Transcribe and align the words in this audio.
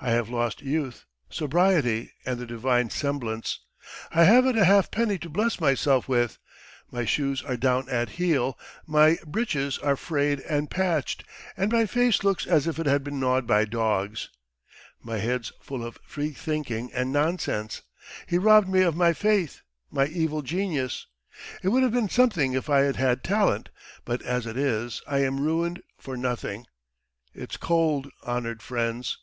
I 0.00 0.10
have 0.10 0.28
lost 0.28 0.60
youth, 0.60 1.04
sobriety, 1.30 2.10
and 2.26 2.40
the 2.40 2.46
divine 2.46 2.90
semblance.... 2.90 3.60
I 4.10 4.24
haven't 4.24 4.58
a 4.58 4.64
half 4.64 4.90
penny 4.90 5.18
to 5.18 5.28
bless 5.30 5.60
myself 5.60 6.08
with, 6.08 6.36
my 6.90 7.04
shoes 7.04 7.42
are 7.42 7.56
down 7.56 7.88
at 7.88 8.08
heel, 8.18 8.58
my 8.88 9.18
breeches 9.24 9.78
are 9.78 9.94
frayed 9.96 10.40
and 10.40 10.68
patched, 10.68 11.22
and 11.56 11.70
my 11.70 11.86
face 11.86 12.24
looks 12.24 12.44
as 12.44 12.66
if 12.66 12.80
it 12.80 12.86
had 12.86 13.04
been 13.04 13.20
gnawed 13.20 13.46
by 13.46 13.64
dogs.... 13.64 14.30
My 15.00 15.18
head's 15.18 15.52
full 15.60 15.84
of 15.84 15.96
freethinking 16.04 16.90
and 16.92 17.12
nonsense.... 17.12 17.82
He 18.26 18.36
robbed 18.36 18.68
me 18.68 18.82
of 18.82 18.96
my 18.96 19.12
faith 19.12 19.60
my 19.92 20.08
evil 20.08 20.42
genius! 20.42 21.06
It 21.62 21.68
would 21.68 21.84
have 21.84 21.92
been 21.92 22.08
something 22.08 22.52
if 22.52 22.68
I 22.68 22.80
had 22.80 22.96
had 22.96 23.22
talent, 23.22 23.68
but 24.04 24.22
as 24.22 24.44
it 24.44 24.56
is, 24.56 25.02
I 25.06 25.18
am 25.20 25.38
ruined 25.38 25.84
for 26.00 26.16
nothing.... 26.16 26.66
It's 27.32 27.56
cold, 27.56 28.10
honoured 28.26 28.60
friends... 28.60 29.18